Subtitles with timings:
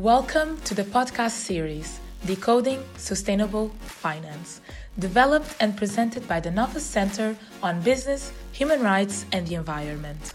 [0.00, 4.62] Welcome to the podcast series Decoding Sustainable Finance,
[4.98, 10.32] developed and presented by the Nova Center on Business, Human Rights, and the Environment.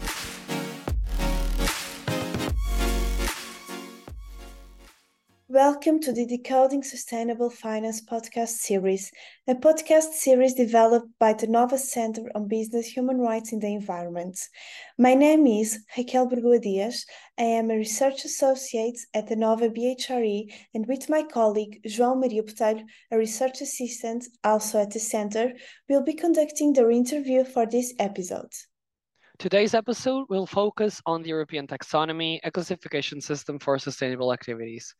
[5.56, 9.10] Welcome to the Decoding Sustainable Finance podcast series,
[9.48, 14.38] a podcast series developed by the Nova Center on Business, Human Rights and the Environment.
[14.98, 17.06] My name is Raquel Burgoa Dias.
[17.38, 22.42] I am a research associate at the Nova BHRE and with my colleague João Maria
[22.42, 25.54] Botelho, a research assistant also at the center,
[25.88, 28.52] we'll be conducting the interview for this episode.
[29.38, 34.94] Today's episode will focus on the European taxonomy, a classification system for sustainable activities.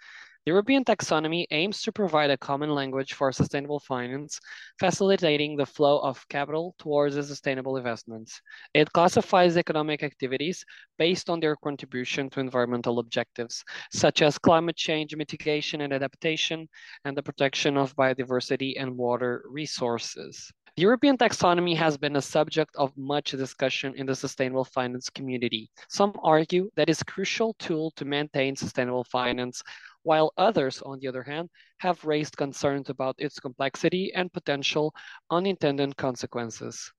[0.47, 4.39] The European taxonomy aims to provide a common language for sustainable finance,
[4.79, 8.41] facilitating the flow of capital towards sustainable investments.
[8.73, 10.65] It classifies economic activities
[10.99, 16.69] based on their contribution to environmental objectives, such as climate change mitigation and adaptation,
[17.05, 20.53] and the protection of biodiversity and water resources.
[20.77, 25.71] The European taxonomy has been a subject of much discussion in the sustainable finance community.
[25.89, 29.63] Some argue that it's a crucial tool to maintain sustainable finance
[30.03, 34.95] while others, on the other hand, have raised concerns about its complexity and potential
[35.31, 36.93] unintended consequences.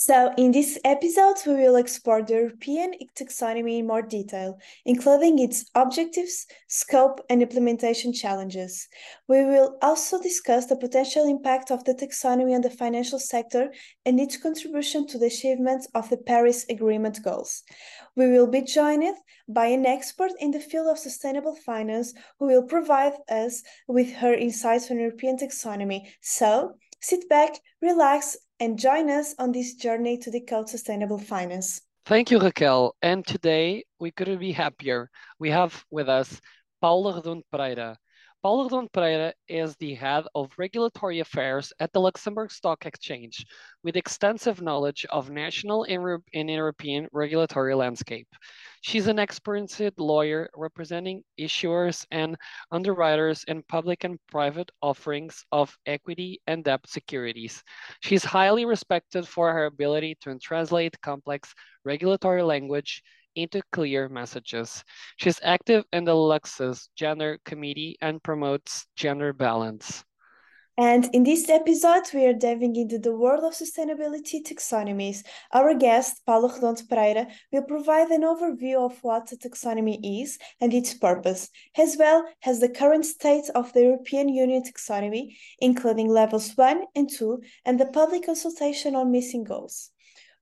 [0.00, 5.68] So, in this episode, we will explore the European taxonomy in more detail, including its
[5.74, 8.86] objectives, scope, and implementation challenges.
[9.26, 13.72] We will also discuss the potential impact of the taxonomy on the financial sector
[14.06, 17.64] and its contribution to the achievement of the Paris Agreement goals.
[18.14, 19.16] We will be joined
[19.48, 24.32] by an expert in the field of sustainable finance who will provide us with her
[24.32, 26.02] insights on European taxonomy.
[26.20, 31.80] So, sit back, relax, and join us on this journey to decode sustainable finance.
[32.06, 32.94] Thank you, Raquel.
[33.02, 35.10] And today we couldn't be happier.
[35.38, 36.40] We have with us
[36.80, 37.98] Paula Redondo Pereira.
[38.44, 43.44] Redondo Pereira is the head of regulatory affairs at the Luxembourg Stock Exchange,
[43.82, 48.28] with extensive knowledge of national and European regulatory landscape.
[48.80, 52.36] She's an experienced lawyer representing issuers and
[52.70, 57.60] underwriters in public and private offerings of equity and debt securities.
[58.02, 61.52] She's highly respected for her ability to translate complex
[61.84, 63.02] regulatory language
[63.38, 64.84] into clear messages.
[65.16, 70.04] She's active in the Luxus Gender Committee and promotes gender balance.
[70.78, 75.24] And in this episode, we are diving into the world of sustainability taxonomies.
[75.52, 80.72] Our guest, Paula Redondo Pereira, will provide an overview of what a taxonomy is and
[80.72, 86.52] its purpose, as well as the current state of the European Union taxonomy, including levels
[86.54, 89.90] 1 and 2, and the public consultation on missing goals.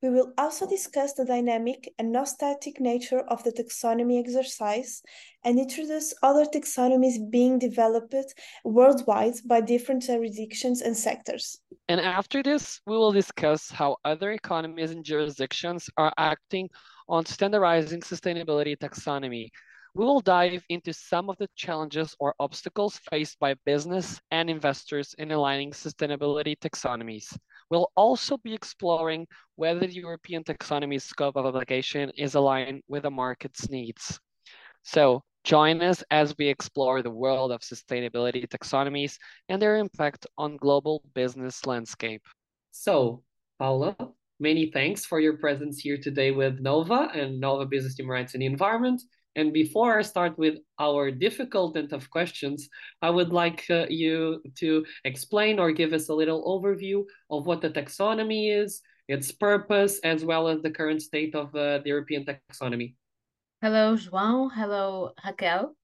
[0.06, 5.02] We will also discuss the dynamic and non static nature of the taxonomy exercise
[5.42, 8.14] and introduce other taxonomies being developed
[8.62, 11.58] worldwide by different jurisdictions and sectors.
[11.88, 16.68] And after this, we will discuss how other economies and jurisdictions are acting
[17.08, 19.48] on standardizing sustainability taxonomy.
[19.96, 25.16] We will dive into some of the challenges or obstacles faced by business and investors
[25.18, 27.36] in aligning sustainability taxonomies.
[27.70, 33.10] We'll also be exploring whether the European taxonomy scope of application is aligned with the
[33.10, 34.20] market's needs.
[34.82, 39.16] So join us as we explore the world of sustainability taxonomies
[39.48, 42.22] and their impact on global business landscape.
[42.70, 43.22] So,
[43.58, 43.96] Paula,
[44.38, 48.42] many thanks for your presence here today with Nova and Nova Business Human Rights and
[48.42, 49.00] the Environment.
[49.36, 52.68] And before I start with our difficult and tough questions,
[53.02, 57.60] I would like uh, you to explain or give us a little overview of what
[57.60, 62.24] the taxonomy is, its purpose, as well as the current state of uh, the European
[62.24, 62.94] taxonomy.
[63.60, 64.50] Hello, João.
[64.50, 65.76] Hello, Raquel.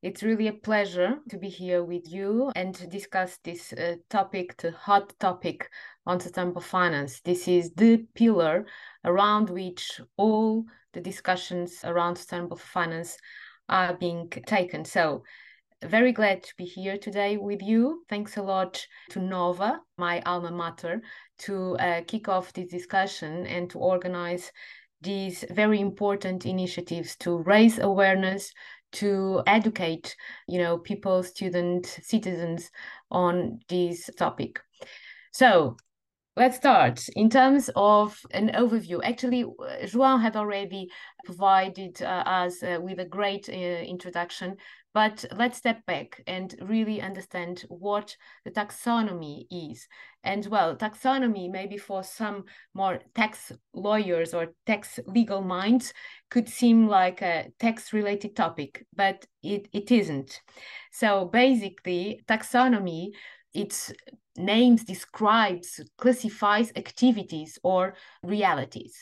[0.00, 4.56] It's really a pleasure to be here with you and to discuss this uh, topic,
[4.58, 5.68] the hot topic
[6.06, 7.20] on sustainable finance.
[7.24, 8.66] This is the pillar
[9.04, 13.16] around which all the discussions around sustainable finance
[13.68, 14.84] are being taken.
[14.84, 15.22] So,
[15.82, 18.02] very glad to be here today with you.
[18.08, 21.02] Thanks a lot to Nova, my alma mater,
[21.40, 24.50] to uh, kick off this discussion and to organize
[25.00, 28.52] these very important initiatives to raise awareness,
[28.90, 30.16] to educate,
[30.48, 32.70] you know, people, students, citizens
[33.10, 34.60] on this topic.
[35.32, 35.76] So
[36.38, 39.00] let's start in terms of an overview.
[39.02, 39.44] Actually,
[39.82, 40.88] João had already
[41.24, 44.56] provided uh, us uh, with a great uh, introduction,
[44.94, 49.88] but let's step back and really understand what the taxonomy is.
[50.22, 55.92] And well, taxonomy, maybe for some more tax lawyers or tax legal minds,
[56.30, 60.40] could seem like a tax related topic, but it, it isn't.
[60.92, 63.10] So basically, taxonomy,
[63.58, 63.92] its
[64.36, 68.94] names describes, classifies activities or realities.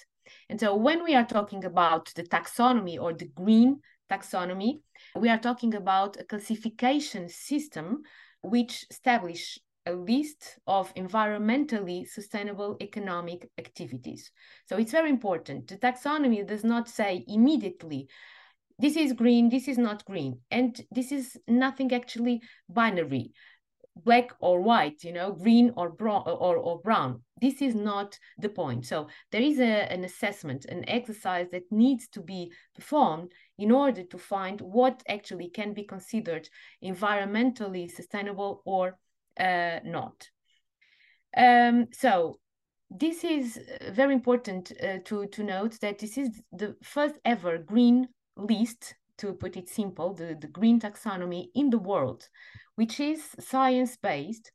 [0.48, 3.80] And so when we are talking about the taxonomy or the green
[4.10, 4.80] taxonomy,
[5.14, 8.02] we are talking about a classification system
[8.42, 14.32] which establish a list of environmentally sustainable economic activities.
[14.68, 15.68] So it's very important.
[15.68, 18.08] The taxonomy does not say immediately
[18.78, 20.40] this is green, this is not green.
[20.50, 23.32] And this is nothing actually binary
[24.04, 27.22] black or white, you know, green or brown or, or brown.
[27.40, 28.86] This is not the point.
[28.86, 34.04] So there is a, an assessment, an exercise that needs to be performed in order
[34.04, 36.48] to find what actually can be considered
[36.84, 38.98] environmentally sustainable or
[39.40, 40.28] uh, not.
[41.36, 42.38] Um, so
[42.90, 43.58] this is
[43.90, 49.32] very important uh, to, to note that this is the first ever green list, to
[49.32, 52.28] put it simple, the, the green taxonomy in the world,
[52.74, 54.52] which is science-based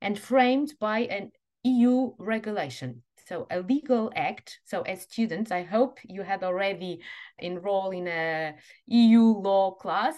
[0.00, 1.32] and framed by an
[1.64, 3.02] EU regulation.
[3.26, 4.60] So a legal act.
[4.64, 7.00] So as students, I hope you had already
[7.40, 8.54] enrolled in a
[8.86, 10.16] EU law class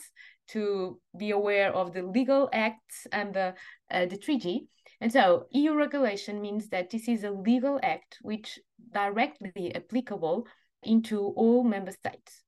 [0.48, 3.54] to be aware of the legal acts and the,
[3.90, 4.69] uh, the treaty.
[5.00, 8.58] And so EU regulation means that this is a legal act which
[8.93, 10.46] directly applicable
[10.82, 12.43] into all member states.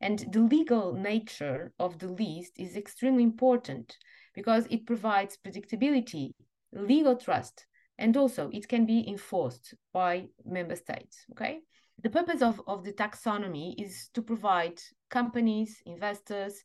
[0.00, 3.96] And the legal nature of the list is extremely important
[4.34, 6.30] because it provides predictability,
[6.72, 7.66] legal trust,
[7.98, 11.60] and also it can be enforced by member states, okay?
[12.00, 14.80] The purpose of, of the taxonomy is to provide
[15.10, 16.62] companies, investors,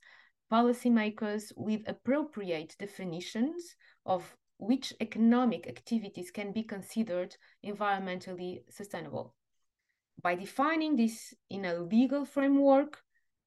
[0.51, 3.75] policymakers with appropriate definitions
[4.05, 7.35] of which economic activities can be considered
[7.65, 9.33] environmentally sustainable.
[10.21, 13.01] By defining this in a legal framework,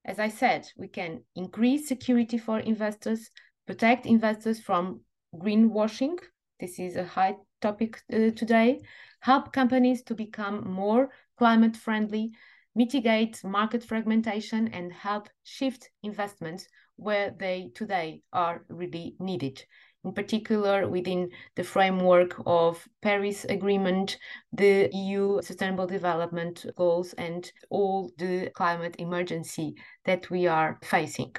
[0.06, 3.31] as I said, we can increase security for investors,
[3.67, 5.00] protect investors from
[5.35, 6.17] greenwashing.
[6.61, 8.81] This is a high topic uh, today.
[9.20, 12.31] Help companies to become more climate friendly,
[12.76, 19.64] mitigate market fragmentation, and help shift investments where they today are really needed.
[20.06, 24.17] In particular, within the framework of Paris Agreement,
[24.53, 29.75] the EU Sustainable Development Goals, and all the climate emergency
[30.05, 31.35] that we are facing.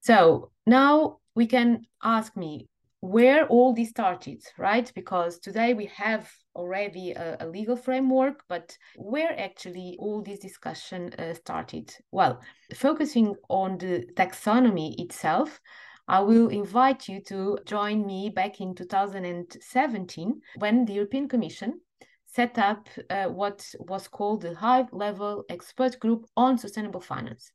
[0.00, 2.70] So now we can ask me
[3.00, 4.90] where all this started, right?
[4.94, 11.12] Because today we have already a, a legal framework, but where actually all this discussion
[11.18, 11.94] uh, started?
[12.12, 12.40] Well,
[12.74, 15.60] focusing on the taxonomy itself,
[16.06, 21.80] I will invite you to join me back in 2017 when the European Commission
[22.26, 27.52] set up uh, what was called the High Level Expert Group on Sustainable Finance.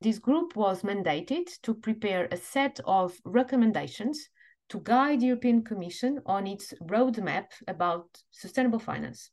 [0.00, 4.28] This group was mandated to prepare a set of recommendations
[4.68, 9.30] to guide the European Commission on its roadmap about sustainable finance.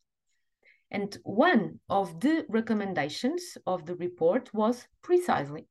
[0.91, 5.67] And one of the recommendations of the report was precisely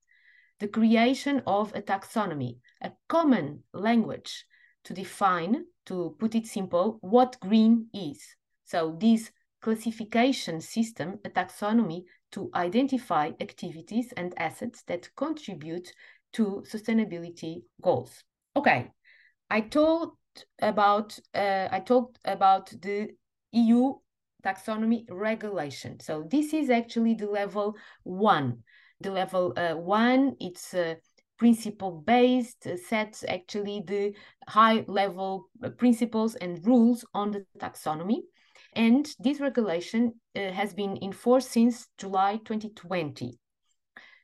[0.59, 4.45] the creation of a taxonomy, a common language
[4.85, 8.23] to define, to put it simple, what green is.
[8.65, 9.31] So this
[9.61, 12.03] classification system, a taxonomy
[12.33, 15.93] to identify activities and assets that contribute
[16.33, 18.25] to sustainability goals.
[18.57, 18.91] Okay,
[19.51, 20.17] I told
[20.61, 23.11] about uh, I talked about the
[23.53, 23.95] EU
[24.43, 26.01] taxonomy regulation.
[26.01, 28.63] So this is actually the level one.
[29.01, 30.95] The level uh, one, it's uh,
[31.43, 34.15] principle based, sets actually the
[34.49, 38.19] high level uh, principles and rules on the taxonomy.
[38.75, 43.37] And this regulation uh, has been in force since July 2020.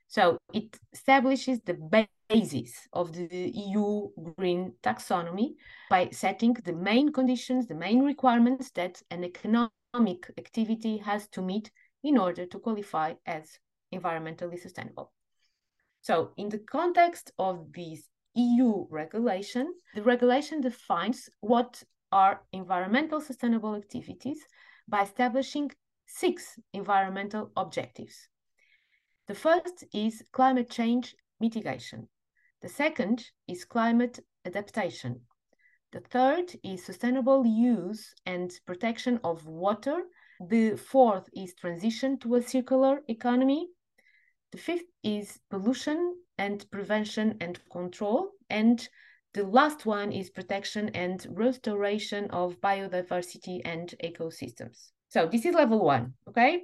[0.07, 3.27] So it establishes the basis of the
[3.67, 4.07] EU
[4.37, 5.55] green taxonomy
[5.89, 11.69] by setting the main conditions, the main requirements that an economic activity has to meet
[12.01, 13.59] in order to qualify as
[13.93, 15.11] environmentally sustainable.
[16.01, 18.03] So in the context of this
[18.35, 24.39] EU regulation, the regulation defines what are environmental sustainable activities
[24.87, 25.71] by establishing
[26.07, 28.27] six environmental objectives.
[29.27, 32.09] The first is climate change mitigation.
[32.61, 35.21] The second is climate adaptation.
[35.91, 40.03] The third is sustainable use and protection of water.
[40.39, 43.69] The fourth is transition to a circular economy.
[44.51, 48.31] The fifth is pollution and prevention and control.
[48.49, 48.87] And
[49.33, 54.89] the last one is protection and restoration of biodiversity and ecosystems.
[55.09, 56.63] So this is level one, okay?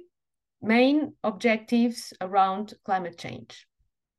[0.62, 3.66] Main objectives around climate change.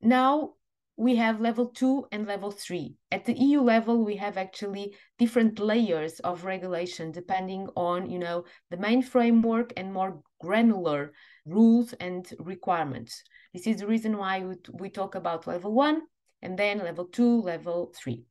[0.01, 0.53] Now
[0.98, 2.96] we have level two and level three.
[3.12, 8.46] At the EU level, we have actually different layers of regulation depending on, you know,
[8.72, 11.13] the main framework and more granular
[11.46, 13.22] rules and requirements.
[13.54, 16.01] This is the reason why we, we talk about level one
[16.42, 18.24] and then level two, level three.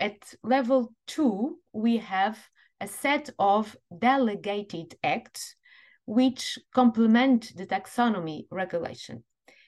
[0.00, 2.36] At level two, we have
[2.80, 5.54] a set of delegated acts
[6.04, 9.22] which complement the taxonomy regulation.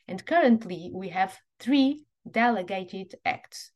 [0.08, 3.70] And currently, we have three delegated acts.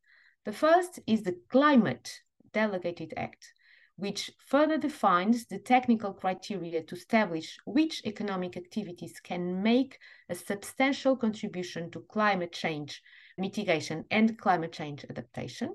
[0.44, 2.20] The first is the Climate
[2.52, 3.52] Delegated Act,
[3.96, 9.98] which further defines the technical criteria to establish which economic activities can make
[10.28, 13.02] a substantial contribution to climate change
[13.38, 15.74] mitigation and climate change adaptation.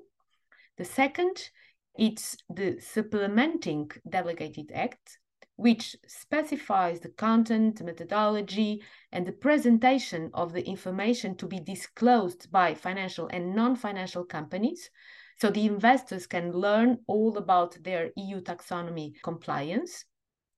[0.77, 1.49] The second,
[1.97, 5.17] it's the Supplementing Delegated Act,
[5.59, 12.73] which specifies the content, methodology, and the presentation of the information to be disclosed by
[12.73, 14.89] financial and non-financial companies.
[15.37, 20.05] So the investors can learn all about their EU taxonomy compliance.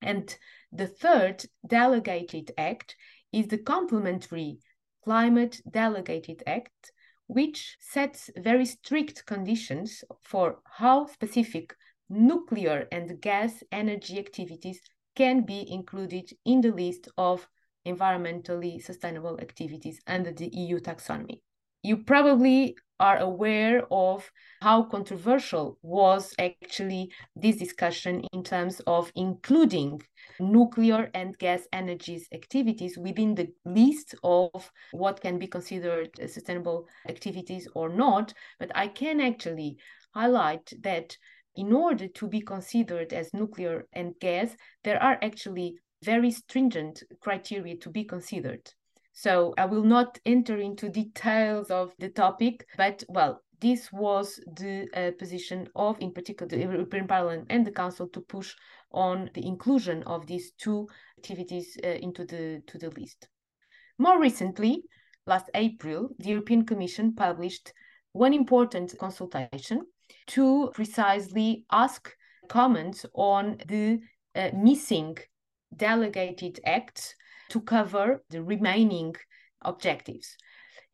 [0.03, 0.38] And
[0.72, 2.96] the third delegated act
[3.34, 4.60] is the complementary
[5.03, 6.91] Climate Delegated Act,
[7.25, 11.74] which sets very strict conditions for how specific
[12.11, 14.81] nuclear and gas energy activities
[15.15, 17.47] can be included in the list of
[17.87, 21.39] environmentally sustainable activities under the EU taxonomy.
[21.83, 24.29] You probably are aware of
[24.61, 29.99] how controversial was actually this discussion in terms of including
[30.39, 37.67] nuclear and gas energies activities within the list of what can be considered sustainable activities
[37.73, 38.33] or not.
[38.59, 39.77] But I can actually
[40.13, 41.17] highlight that
[41.55, 47.75] in order to be considered as nuclear and gas, there are actually very stringent criteria
[47.77, 48.72] to be considered.
[49.13, 54.88] So I will not enter into details of the topic, but well, this was the
[54.96, 58.55] uh, position of, in particular, the European Parliament and the Council to push
[58.91, 63.27] on the inclusion of these two activities uh, into the to the list.
[64.00, 64.84] More recently,
[65.27, 67.74] last April, the European Commission published
[68.13, 69.86] one important consultation
[70.27, 72.13] to precisely ask
[72.49, 73.99] comments on the
[74.35, 75.17] uh, missing
[75.75, 77.15] delegated acts
[77.49, 79.15] to cover the remaining
[79.61, 80.35] objectives.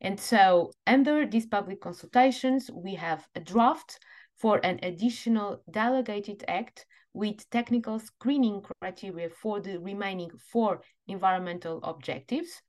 [0.00, 3.98] And so, under these public consultations, we have a draft
[4.36, 12.62] for an additional delegated act with technical screening criteria for the remaining four environmental objectives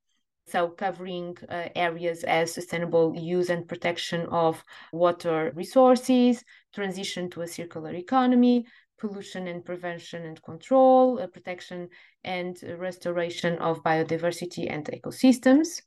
[0.50, 7.48] so covering uh, areas as sustainable use and protection of water resources, transition to a
[7.48, 8.66] circular economy,
[9.00, 11.90] pollution and prevention and control, uh, protection
[12.24, 15.82] and restoration of biodiversity and ecosystems.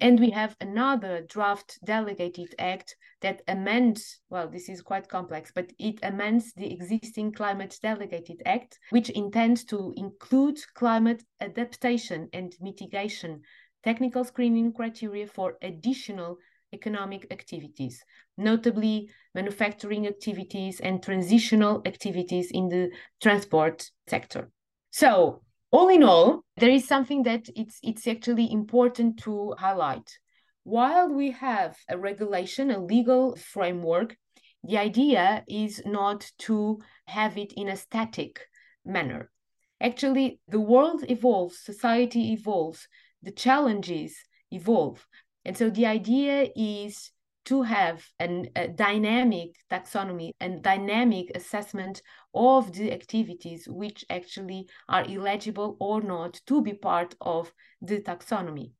[0.00, 5.70] And we have another draft delegated act that amends, well, this is quite complex, but
[5.78, 13.42] it amends the existing climate delegated act, which intends to include climate adaptation and mitigation
[13.84, 16.38] technical screening criteria for additional
[16.72, 18.04] economic activities,
[18.36, 24.50] notably manufacturing activities and transitional activities in the transport sector.
[24.90, 30.18] So, all in all, there is something that it's it's actually important to highlight.
[30.64, 34.16] While we have a regulation, a legal framework,
[34.62, 38.40] the idea is not to have it in a static
[38.84, 39.30] manner.
[39.80, 42.86] Actually, the world evolves, society evolves,
[43.22, 44.16] the challenges
[44.50, 45.06] evolve.
[45.44, 47.10] And so the idea is
[47.46, 52.02] to have an, a dynamic taxonomy and dynamic assessment
[52.34, 58.72] of the activities which actually are eligible or not to be part of the taxonomy.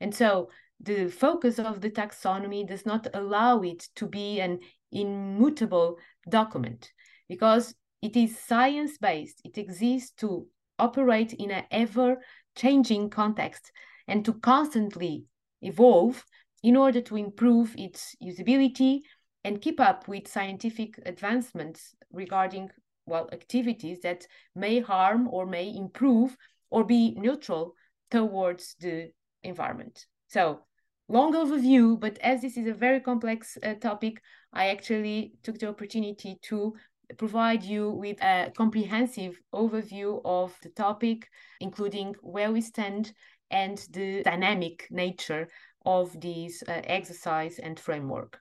[0.00, 0.50] And so
[0.80, 4.60] the focus of the taxonomy does not allow it to be an
[4.92, 5.98] immutable
[6.28, 6.90] document
[7.28, 9.40] because it is science based.
[9.44, 10.46] It exists to
[10.78, 12.18] operate in an ever
[12.56, 13.70] changing context
[14.08, 15.24] and to constantly
[15.62, 16.24] evolve
[16.62, 19.00] in order to improve its usability
[19.44, 22.70] and keep up with scientific advancements regarding
[23.06, 26.36] well activities that may harm or may improve
[26.70, 27.74] or be neutral
[28.10, 29.12] towards the
[29.44, 30.06] environment.
[30.26, 30.62] So
[31.08, 34.20] long overview but as this is a very complex uh, topic
[34.52, 36.74] i actually took the opportunity to
[37.18, 41.28] provide you with a comprehensive overview of the topic,
[41.60, 43.12] including where we stand
[43.50, 45.48] and the dynamic nature
[45.84, 48.40] of this uh, exercise and framework.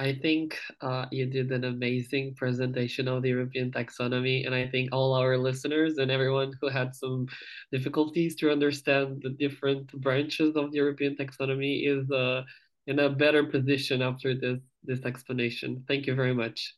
[0.00, 4.90] I think uh, you did an amazing presentation of the European taxonomy, and I think
[4.92, 7.26] all our listeners and everyone who had some
[7.72, 12.42] difficulties to understand the different branches of the European taxonomy is uh,
[12.86, 15.84] in a better position after this this explanation.
[15.88, 16.77] Thank you very much.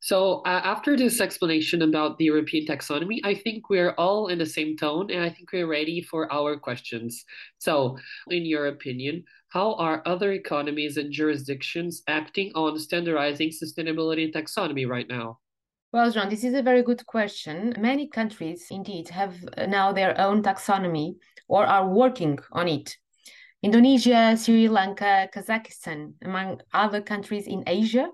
[0.00, 4.46] So uh, after this explanation about the European taxonomy, I think we're all in the
[4.46, 7.24] same tone, and I think we're ready for our questions.
[7.58, 7.98] So,
[8.30, 15.08] in your opinion, how are other economies and jurisdictions acting on standardizing sustainability taxonomy right
[15.08, 15.38] now?
[15.92, 17.74] Well, João, this is a very good question.
[17.78, 19.34] Many countries indeed have
[19.68, 21.16] now their own taxonomy
[21.46, 22.96] or are working on it.
[23.62, 28.08] Indonesia, Sri Lanka, Kazakhstan, among other countries in Asia,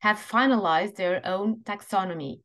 [0.00, 2.40] have finalized their own taxonomy.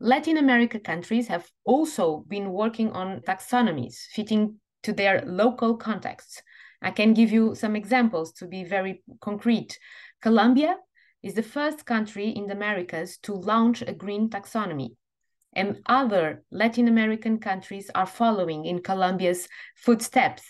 [0.00, 6.42] Latin America countries have also been working on taxonomies fitting to their local contexts.
[6.82, 9.78] I can give you some examples to be very concrete.
[10.20, 10.76] Colombia
[11.22, 14.96] is the first country in the Americas to launch a green taxonomy.
[15.52, 20.42] And other Latin American countries are following in Colombia's footsteps.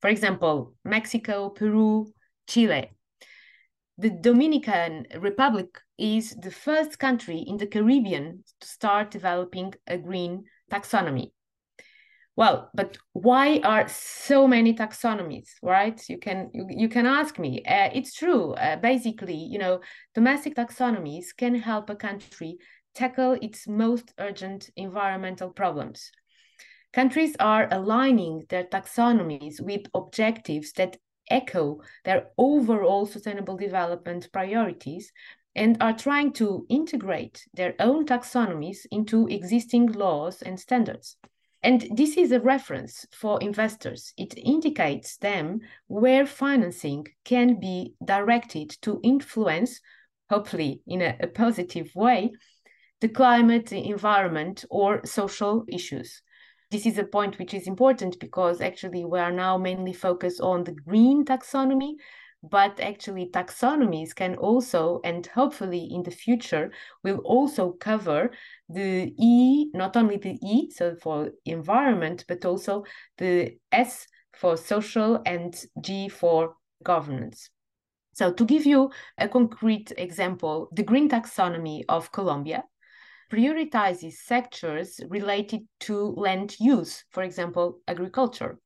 [0.00, 2.06] For example, Mexico, Peru,
[2.46, 2.93] Chile.
[3.96, 10.44] The Dominican Republic is the first country in the Caribbean to start developing a green
[10.70, 11.30] taxonomy.
[12.36, 16.02] Well, but why are so many taxonomies, right?
[16.08, 17.62] You can you, you can ask me.
[17.64, 18.54] Uh, it's true.
[18.54, 19.80] Uh, basically, you know,
[20.14, 22.58] domestic taxonomies can help a country
[22.94, 26.10] tackle its most urgent environmental problems.
[26.92, 30.96] Countries are aligning their taxonomies with objectives that
[31.28, 35.12] echo their overall sustainable development priorities
[35.56, 41.16] and are trying to integrate their own taxonomies into existing laws and standards.
[41.62, 44.12] And this is a reference for investors.
[44.18, 49.80] It indicates them where financing can be directed to influence,
[50.28, 52.32] hopefully in a, a positive way,
[53.00, 56.20] the climate, the environment, or social issues.
[56.74, 60.64] This is a point which is important because actually we are now mainly focused on
[60.64, 61.92] the green taxonomy,
[62.42, 66.72] but actually taxonomies can also and hopefully in the future
[67.04, 68.32] will also cover
[68.68, 72.82] the e not only the e so for environment but also
[73.18, 77.50] the s for social and g for governance.
[78.14, 82.64] So to give you a concrete example the green taxonomy of colombia
[83.34, 88.58] prioritizes sectors related to land use for example agriculture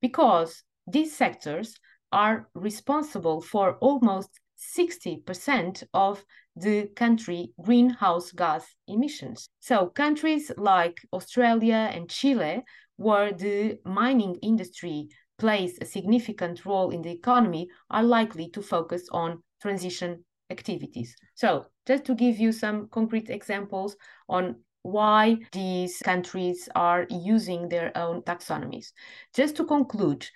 [0.00, 1.74] because these sectors
[2.12, 4.30] are responsible for almost
[4.78, 9.48] 60% of the country greenhouse gas emissions.
[9.60, 12.62] So countries like Australia and Chile,
[12.96, 19.08] where the mining industry plays a significant role in the economy, are likely to focus
[19.10, 21.14] on transition activities.
[21.34, 23.96] So just to give you some concrete examples
[24.28, 28.92] on why these countries are using their own taxonomies.
[29.34, 30.28] Just to conclude,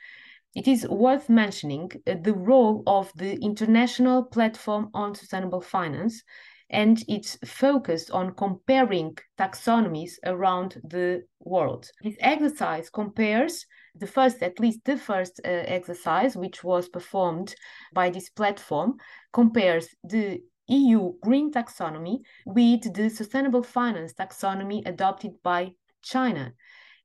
[0.54, 6.22] it is worth mentioning uh, the role of the International Platform on Sustainable Finance
[6.70, 11.88] and its focus on comparing taxonomies around the world.
[12.02, 17.54] This exercise compares the first, at least the first uh, exercise, which was performed
[17.92, 18.96] by this platform,
[19.32, 26.52] compares the EU green taxonomy with the sustainable finance taxonomy adopted by China.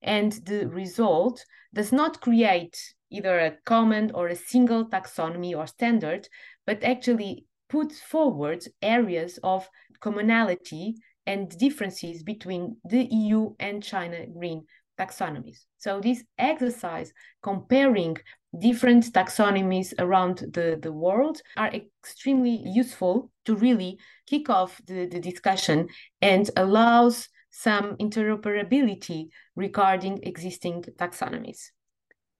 [0.02, 2.78] And the result does not create
[3.10, 6.28] either a common or a single taxonomy or standard,
[6.66, 9.68] but actually puts forward areas of
[10.00, 14.66] commonality and differences between the EU and China green
[14.98, 15.66] taxonomies.
[15.78, 18.18] So this exercise comparing
[18.60, 25.20] different taxonomies around the, the world are extremely useful to really kick off the, the
[25.20, 25.88] discussion
[26.22, 31.70] and allows some interoperability regarding existing taxonomies.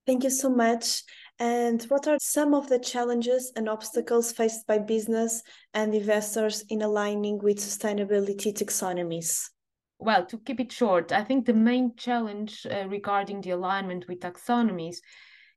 [0.06, 1.04] Thank you so much.
[1.40, 5.42] And what are some of the challenges and obstacles faced by business
[5.74, 9.50] and investors in aligning with sustainability taxonomies?
[9.98, 14.20] Well, to keep it short, I think the main challenge uh, regarding the alignment with
[14.20, 14.98] taxonomies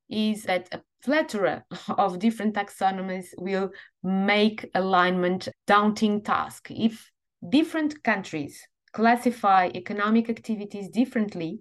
[0.08, 3.70] is that a plethora of different taxonomies will
[4.02, 6.70] make alignment daunting task.
[6.70, 7.10] If
[7.48, 11.60] different countries classify economic activities differently,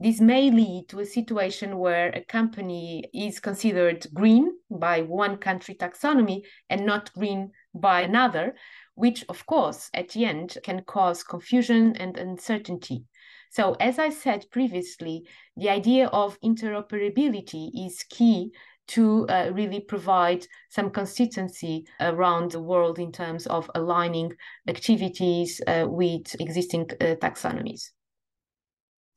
[0.00, 5.74] this may lead to a situation where a company is considered green by one country
[5.74, 8.54] taxonomy and not green by another,
[8.94, 13.06] which of course at the end can cause confusion and uncertainty.
[13.50, 18.52] So as I said previously, the idea of interoperability is key
[18.88, 24.32] to uh, really provide some consistency around the world in terms of aligning
[24.66, 27.90] activities uh, with existing uh, taxonomies.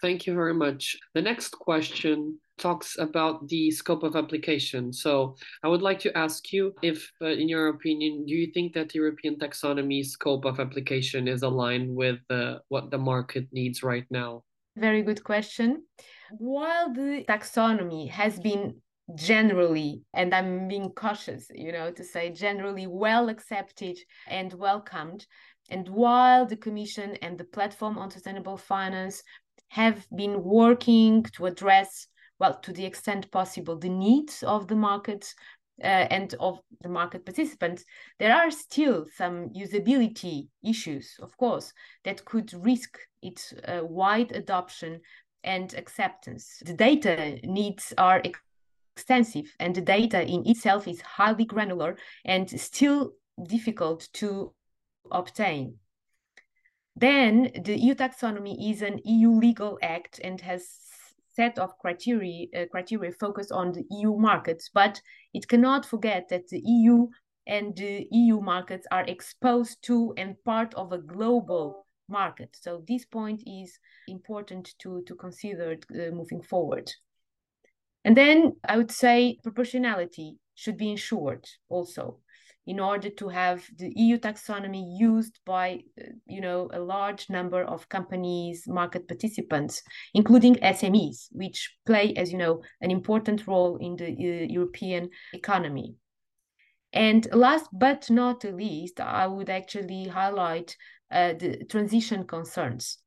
[0.02, 0.98] Thank you very much.
[1.14, 4.92] The next question talks about the scope of application.
[4.94, 8.74] So I would like to ask you if, uh, in your opinion, do you think
[8.74, 14.06] that European taxonomy scope of application is aligned with uh, what the market needs right
[14.10, 14.44] now?
[14.76, 15.84] Very good question.
[16.32, 18.76] While the taxonomy has been
[19.16, 25.26] generally, and I'm being cautious, you know, to say generally well accepted and welcomed,
[25.70, 29.24] and while the Commission and the Platform on Sustainable Finance
[29.72, 32.08] have been working to address,
[32.40, 35.34] well, to the extent possible, the needs of the markets
[35.82, 37.86] uh, and of the market participants,
[38.20, 41.72] there are still some usability issues, of course,
[42.04, 45.00] that could risk its uh, wide adoption
[45.46, 46.62] and acceptance.
[46.66, 48.22] The data needs are
[48.94, 53.14] extensive, and the data in itself is highly granular and still
[53.48, 54.54] difficult to
[55.12, 55.76] obtain.
[56.96, 60.68] Then the EU taxonomy is an EU legal act and has
[61.34, 65.02] set of criteria uh, criteria focused on the EU markets, but
[65.34, 67.08] it cannot forget that the EU
[67.48, 72.56] and the EU markets are exposed to and part of a global market.
[72.60, 76.92] So this point is important to to consider uh, moving forward.
[78.04, 82.20] And then I would say proportionality should be ensured also
[82.68, 87.64] in order to have the EU taxonomy used by, uh, you know, a large number
[87.64, 89.82] of companies, market participants,
[90.14, 95.96] including SMEs, which play, as you know, an important role in the uh, European economy.
[96.94, 100.76] And last but not least, I would actually highlight
[101.10, 103.00] uh, the transition concerns.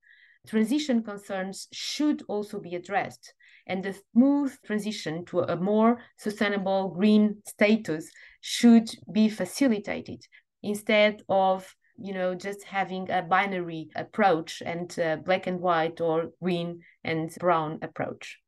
[0.46, 3.34] Transition concerns should also be addressed
[3.66, 10.20] and the smooth transition to a more sustainable green status should be facilitated
[10.62, 16.30] instead of you know just having a binary approach and uh, black and white or
[16.42, 18.38] green and brown approach.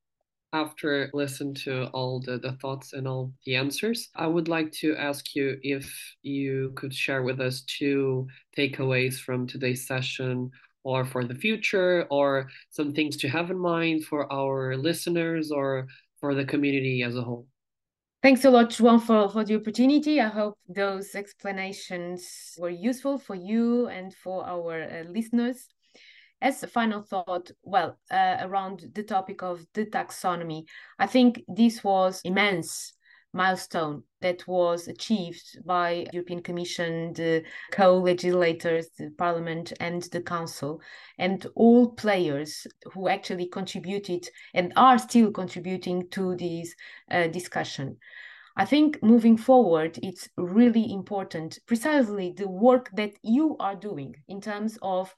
[0.53, 4.97] After listen to all the, the thoughts and all the answers i would like to
[4.97, 5.87] ask you if
[6.23, 8.27] you could share with us two
[8.57, 10.51] takeaways from today's session
[10.87, 15.89] or for the future or some things to have in mind for our listeners or
[16.21, 17.47] for the community as a whole
[18.23, 20.21] Thanks a lot, João, for, for the opportunity.
[20.21, 25.69] I hope those explanations were useful for you and for our uh, listeners.
[26.41, 30.65] As a final thought, well, uh, around the topic of the taxonomy,
[30.99, 32.96] I think this was immense
[33.37, 40.81] milestone that was achieved by European Commission, the co-legislators, the Parliament and the Council,
[41.19, 46.75] and all players who actually contributed and are still contributing to this
[47.11, 47.97] uh, discussion.
[48.57, 54.41] I think moving forward, it's really important, precisely the work that you are doing in
[54.41, 55.15] terms of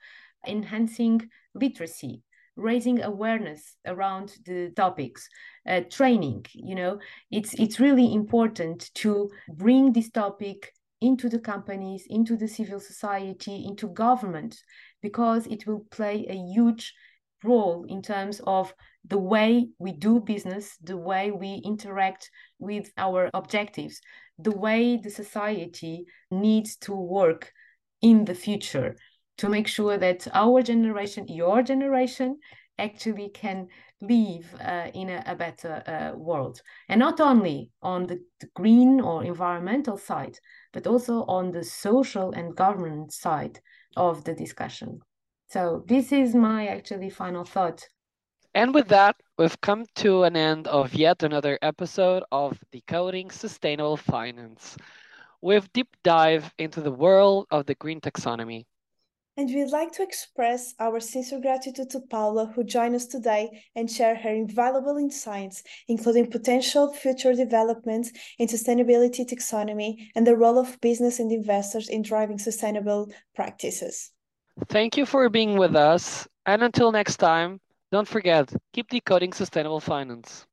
[0.46, 2.22] enhancing literacy,
[2.58, 5.28] raising awareness around the topics
[5.66, 6.98] uh, training you know.
[7.30, 13.64] It's it's really important to bring this topic into the companies into the civil society
[13.66, 14.56] into government
[15.00, 16.92] because it will play a huge
[17.44, 18.74] role in terms of
[19.06, 24.00] the way we do business the way we interact with our objectives
[24.38, 27.52] the way the society needs to work
[28.02, 28.96] in the future
[29.38, 32.38] to make sure that our generation, your generation,
[32.78, 33.68] actually can
[34.00, 36.60] live uh, in a, a better uh, world.
[36.88, 40.38] And not only on the, the, green or environmental side,
[40.72, 43.58] but also on the social and government side
[43.96, 45.00] of the discussion.
[45.48, 47.82] So this is my actually final thought.
[48.54, 53.96] And with that, we've come to an end of yet another episode of Decoding Sustainable
[53.96, 54.76] Finance.
[55.40, 58.66] We've deep dive into the world of the green taxonomy
[59.38, 63.88] and we'd like to express our sincere gratitude to Paula, who joined us today and
[63.88, 70.80] shared her invaluable insights, including potential future developments in sustainability taxonomy and the role of
[70.80, 74.10] business and investors in driving sustainable practices.
[74.66, 76.26] Thank you for being with us.
[76.44, 77.60] And until next time,
[77.92, 80.47] don't forget, keep decoding sustainable finance.